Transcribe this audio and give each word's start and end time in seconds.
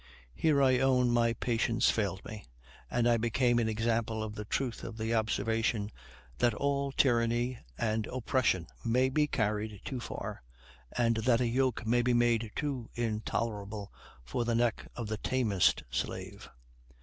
Here 0.33 0.63
I 0.63 0.79
own 0.79 1.11
my 1.11 1.33
patience 1.33 1.91
failed 1.91 2.25
me, 2.25 2.47
and 2.89 3.07
I 3.07 3.17
became 3.17 3.59
an 3.59 3.69
example 3.69 4.23
of 4.23 4.33
the 4.33 4.45
truth 4.45 4.83
of 4.83 4.97
the 4.97 5.13
observation, 5.13 5.91
"That 6.39 6.55
all 6.55 6.91
tyranny 6.91 7.59
and 7.77 8.07
oppression 8.07 8.65
may 8.83 9.09
be 9.09 9.27
carried 9.27 9.79
too 9.85 9.99
far, 9.99 10.41
and 10.97 11.17
that 11.17 11.39
a 11.39 11.45
yoke 11.47 11.85
may 11.85 12.01
be 12.01 12.15
made 12.15 12.51
too 12.55 12.89
intolerable 12.95 13.93
for 14.25 14.43
the 14.43 14.55
neck 14.55 14.87
of 14.95 15.05
the 15.07 15.17
tamest 15.17 15.83
slave." 15.91 16.49